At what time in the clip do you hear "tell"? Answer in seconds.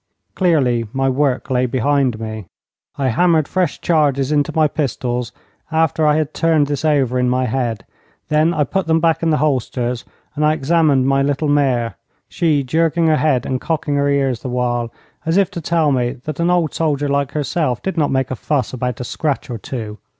15.61-15.91